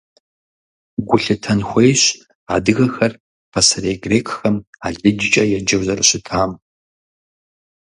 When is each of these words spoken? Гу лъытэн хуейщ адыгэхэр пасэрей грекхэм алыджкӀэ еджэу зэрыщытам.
Гу 1.07 1.17
лъытэн 1.23 1.59
хуейщ 1.69 2.03
адыгэхэр 2.55 3.13
пасэрей 3.51 3.97
грекхэм 4.03 4.55
алыджкӀэ 4.85 5.43
еджэу 5.57 5.81
зэрыщытам. 5.87 6.51